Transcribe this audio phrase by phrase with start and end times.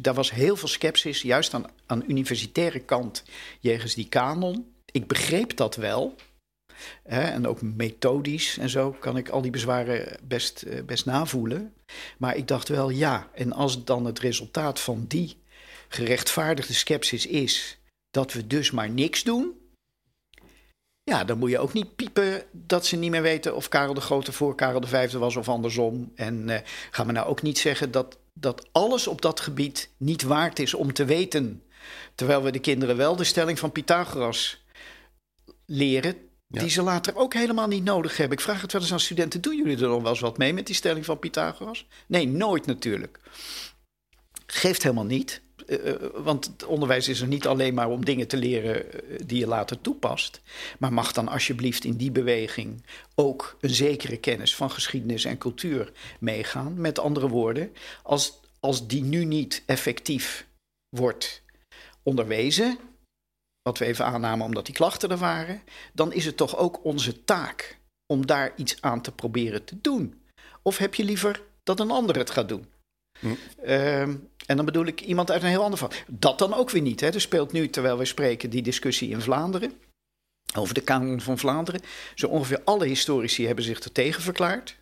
[0.00, 3.22] daar was heel veel sceptisch, juist aan, aan universitaire kant,
[3.60, 4.74] jegens die kanon.
[4.90, 6.14] Ik begreep dat wel.
[7.02, 11.74] Hè, en ook methodisch en zo kan ik al die bezwaren best, eh, best navoelen.
[12.18, 15.36] Maar ik dacht wel, ja, en als dan het resultaat van die
[15.88, 17.78] gerechtvaardigde sceptisch is
[18.10, 19.58] dat we dus maar niks doen.
[21.02, 24.00] Ja, dan moet je ook niet piepen dat ze niet meer weten of Karel de
[24.00, 26.12] Grote voor Karel de Vijfde was of andersom.
[26.14, 26.58] En uh,
[26.90, 30.74] gaan we nou ook niet zeggen dat, dat alles op dat gebied niet waard is
[30.74, 31.62] om te weten.
[32.14, 34.64] Terwijl we de kinderen wel de stelling van Pythagoras
[35.66, 36.16] leren,
[36.48, 38.38] die ze later ook helemaal niet nodig hebben.
[38.38, 40.54] Ik vraag het wel eens aan studenten: doen jullie er nog wel eens wat mee
[40.54, 41.86] met die stelling van Pythagoras?
[42.06, 43.20] Nee, nooit natuurlijk.
[44.52, 45.40] Geeft helemaal niet.
[45.66, 48.86] Uh, want het onderwijs is er niet alleen maar om dingen te leren
[49.26, 50.40] die je later toepast.
[50.78, 55.92] Maar mag dan alsjeblieft in die beweging ook een zekere kennis van geschiedenis en cultuur
[56.20, 56.80] meegaan.
[56.80, 60.46] Met andere woorden, als, als die nu niet effectief
[60.96, 61.42] wordt
[62.02, 62.78] onderwezen,
[63.62, 65.62] wat we even aannamen omdat die klachten er waren,
[65.92, 67.78] dan is het toch ook onze taak
[68.12, 70.22] om daar iets aan te proberen te doen.
[70.62, 72.66] Of heb je liever dat een ander het gaat doen?
[73.20, 73.26] Hm.
[73.64, 76.04] Uh, en dan bedoel ik iemand uit een heel ander vak.
[76.06, 77.00] Dat dan ook weer niet.
[77.00, 77.06] Hè.
[77.06, 79.72] Er speelt nu, terwijl we spreken, die discussie in Vlaanderen.
[80.54, 81.80] Over de kanon van Vlaanderen.
[82.14, 84.78] Zo ongeveer alle historici hebben zich er tegen verklaard.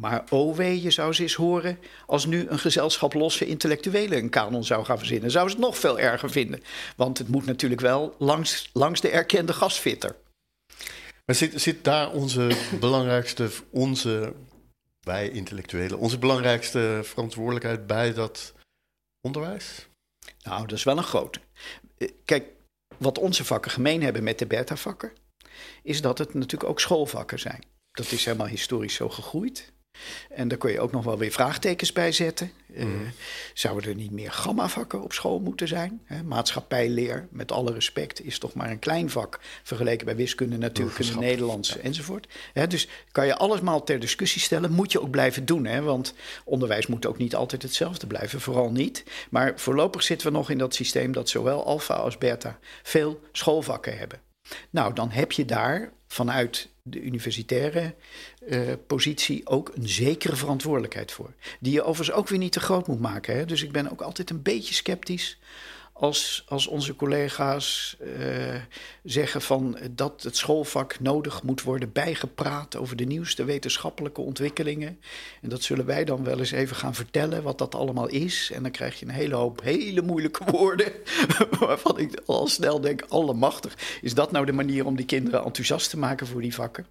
[0.00, 4.28] Maar oh wee, je zou ze eens horen als nu een gezelschap losse intellectuelen een
[4.28, 5.30] kanon zou gaan verzinnen.
[5.30, 6.62] Zou ze het nog veel erger vinden.
[6.96, 10.16] Want het moet natuurlijk wel langs, langs de erkende gasfitter.
[11.24, 14.32] Maar zit, zit daar onze belangrijkste, onze,
[15.08, 18.54] wij intellectuelen, onze belangrijkste verantwoordelijkheid bij dat
[19.20, 19.88] onderwijs?
[20.42, 21.40] Nou, dat is wel een grote.
[22.24, 22.48] Kijk,
[22.98, 25.12] wat onze vakken gemeen hebben met de beta-vakken,
[25.82, 27.62] is dat het natuurlijk ook schoolvakken zijn.
[27.90, 29.72] Dat is helemaal historisch zo gegroeid.
[30.30, 32.52] En daar kun je ook nog wel weer vraagtekens bij zetten.
[32.66, 32.76] Mm.
[32.76, 33.08] Uh,
[33.54, 36.00] zouden er niet meer gamma-vakken op school moeten zijn?
[36.04, 36.22] Hè?
[36.22, 41.72] Maatschappijleer, met alle respect, is toch maar een klein vak vergeleken bij wiskunde, natuurkunde, Nederlands
[41.72, 41.80] ja.
[41.80, 42.28] enzovoort.
[42.52, 45.64] Hè, dus kan je allesmaal ter discussie stellen, moet je ook blijven doen.
[45.64, 45.82] Hè?
[45.82, 46.14] Want
[46.44, 49.04] onderwijs moet ook niet altijd hetzelfde blijven, vooral niet.
[49.30, 53.98] Maar voorlopig zitten we nog in dat systeem dat zowel alfa als beta veel schoolvakken
[53.98, 54.20] hebben.
[54.70, 57.94] Nou, dan heb je daar vanuit de universitaire
[58.48, 61.32] uh, positie ook een zekere verantwoordelijkheid voor.
[61.60, 63.36] Die je overigens ook weer niet te groot moet maken.
[63.36, 63.44] Hè?
[63.44, 65.38] Dus ik ben ook altijd een beetje sceptisch
[65.98, 68.54] als, als onze collega's uh,
[69.02, 75.00] zeggen van dat het schoolvak nodig moet worden bijgepraat over de nieuwste wetenschappelijke ontwikkelingen.
[75.42, 78.50] En dat zullen wij dan wel eens even gaan vertellen wat dat allemaal is.
[78.54, 80.92] En dan krijg je een hele hoop hele moeilijke woorden,
[81.60, 83.98] waarvan ik al snel denk, allemachtig.
[84.00, 86.86] Is dat nou de manier om die kinderen enthousiast te maken voor die vakken?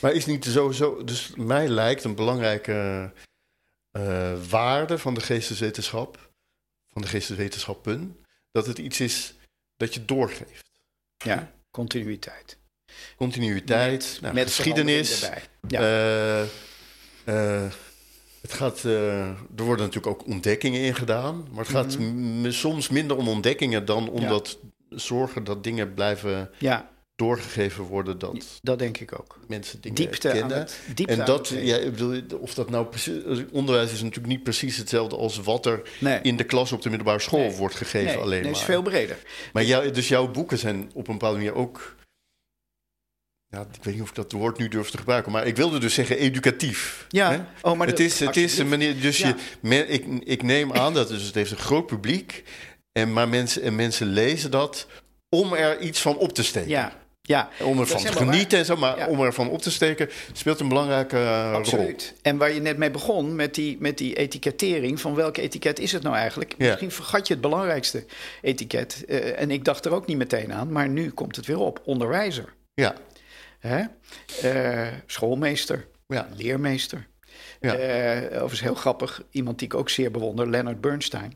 [0.00, 3.12] Maar is niet sowieso, dus mij lijkt een belangrijke
[3.98, 6.30] uh, waarde van de geesteswetenschap,
[6.92, 8.16] van de geesteswetenschappen
[8.56, 9.34] dat het iets is
[9.76, 10.70] dat je doorgeeft.
[11.16, 12.58] Ja, continuïteit.
[13.16, 15.30] Continuïteit, nou, met geschiedenis.
[15.68, 15.80] Ja.
[15.80, 16.46] Uh,
[17.24, 17.72] uh,
[18.40, 21.48] het gaat, uh, er worden natuurlijk ook ontdekkingen in gedaan.
[21.50, 22.52] Maar het gaat mm-hmm.
[22.52, 24.28] soms minder om ontdekkingen dan om ja.
[24.28, 24.58] dat
[24.88, 28.58] zorgen dat dingen blijven ja doorgegeven worden dat.
[28.62, 29.38] Dat denk ik ook.
[29.48, 30.58] Mensen dingen diepte kennen.
[30.58, 31.78] Het, diepte en dat, ja,
[32.40, 33.22] of dat nou precies.
[33.50, 36.20] Onderwijs is natuurlijk niet precies hetzelfde als wat er nee.
[36.22, 37.56] in de klas op de middelbare school nee.
[37.56, 38.06] wordt gegeven.
[38.06, 38.60] Nee, alleen nee, maar.
[38.60, 39.18] is veel breder.
[39.52, 41.94] Maar jou, dus jouw boeken zijn op een bepaalde manier ook.
[43.48, 45.78] Ja, ik weet niet of ik dat woord nu durf te gebruiken, maar ik wilde
[45.78, 47.06] dus zeggen educatief.
[47.08, 47.68] Ja, hè?
[47.68, 49.00] Oh, maar het, is, het is een manier.
[49.00, 49.36] Dus ja.
[49.62, 52.44] je, ik, ik neem aan dat dus het heeft een groot publiek.
[52.92, 54.86] En, maar mensen, en mensen lezen dat
[55.28, 56.70] om er iets van op te steken.
[56.70, 59.06] Ja, ja, om ervan te genieten en zo, maar ja.
[59.06, 62.06] om ervan op te steken speelt een belangrijke uh, Absoluut.
[62.08, 62.18] rol.
[62.22, 65.92] En waar je net mee begon, met die, met die etikettering, van welke etiket is
[65.92, 66.54] het nou eigenlijk?
[66.58, 66.66] Ja.
[66.66, 68.04] Misschien vergat je het belangrijkste
[68.42, 69.04] etiket.
[69.08, 71.80] Uh, en ik dacht er ook niet meteen aan, maar nu komt het weer op.
[71.84, 72.52] Onderwijzer.
[72.74, 72.94] Ja.
[73.58, 73.84] Hè?
[74.44, 75.86] Uh, schoolmeester.
[76.06, 76.28] Ja.
[76.36, 77.06] Leermeester.
[77.60, 77.72] Ja.
[78.26, 81.34] overigens heel grappig, iemand die ik ook zeer bewonder, Leonard Bernstein,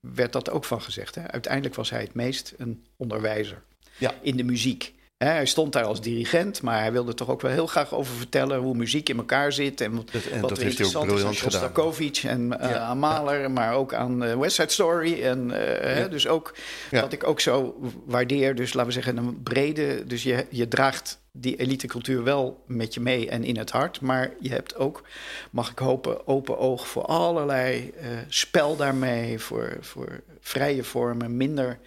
[0.00, 1.14] werd dat ook van gezegd.
[1.14, 1.30] Hè?
[1.30, 3.62] Uiteindelijk was hij het meest een onderwijzer.
[3.98, 4.14] Ja.
[4.20, 4.94] In de muziek.
[5.16, 8.58] Hij stond daar als dirigent, maar hij wilde toch ook wel heel graag over vertellen
[8.58, 9.80] hoe muziek in elkaar zit.
[9.80, 12.78] En, dat, en wat dat heeft hij ook briljant is aan Shostakovich en uh, ja,
[12.78, 13.48] aan Mahler, ja.
[13.48, 15.22] maar ook aan uh, West Side Story.
[15.22, 15.86] En uh, ja.
[15.86, 16.54] he, dus ook
[16.90, 21.18] wat ik ook zo waardeer, dus laten we zeggen een brede, dus je, je draagt
[21.32, 25.02] die elitecultuur wel met je mee en in het hart, maar je hebt ook,
[25.50, 27.92] mag ik hopen, open oog voor allerlei
[28.28, 31.78] spel daarmee, voor, voor vrije vormen, minder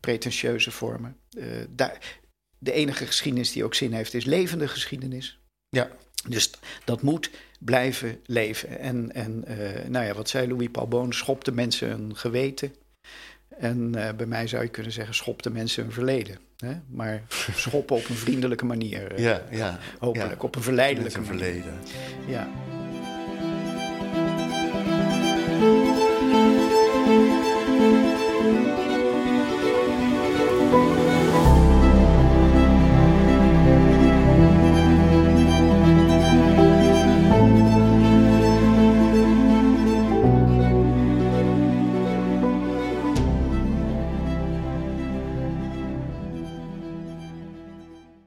[0.00, 1.16] pretentieuze vormen.
[1.68, 1.98] daar,
[2.58, 5.38] de enige geschiedenis die ook zin heeft is levende geschiedenis.
[5.68, 5.90] Ja.
[6.28, 6.50] Dus
[6.84, 8.78] dat moet blijven leven.
[8.78, 9.44] En, en
[9.88, 11.12] nou ja, wat zei Louis Paul Boon?
[11.12, 12.74] Schop de mensen een geweten.
[13.48, 16.38] En bij mij zou je kunnen zeggen: schop de mensen een verleden.
[16.56, 16.72] Hè?
[16.88, 17.22] Maar
[17.54, 19.20] schoppen op een vriendelijke manier.
[19.20, 19.78] ja, ja.
[19.98, 21.38] Hopelijk, op een verleidelijke manier.
[21.38, 21.74] verleden.
[22.26, 22.48] Ja.